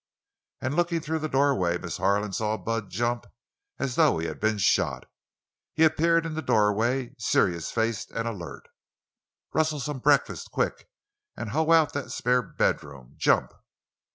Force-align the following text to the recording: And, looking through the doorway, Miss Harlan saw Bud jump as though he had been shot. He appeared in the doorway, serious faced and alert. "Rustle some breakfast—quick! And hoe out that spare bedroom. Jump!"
And, 0.61 0.75
looking 0.75 0.99
through 0.99 1.19
the 1.19 1.29
doorway, 1.29 1.77
Miss 1.77 1.97
Harlan 1.97 2.33
saw 2.33 2.57
Bud 2.57 2.89
jump 2.89 3.27
as 3.77 3.93
though 3.93 4.17
he 4.17 4.25
had 4.25 4.39
been 4.39 4.57
shot. 4.57 5.03
He 5.75 5.83
appeared 5.83 6.25
in 6.25 6.33
the 6.33 6.41
doorway, 6.41 7.13
serious 7.19 7.69
faced 7.69 8.09
and 8.09 8.27
alert. 8.27 8.67
"Rustle 9.53 9.79
some 9.79 9.99
breakfast—quick! 9.99 10.89
And 11.37 11.51
hoe 11.51 11.71
out 11.71 11.93
that 11.93 12.09
spare 12.11 12.41
bedroom. 12.41 13.13
Jump!" 13.15 13.53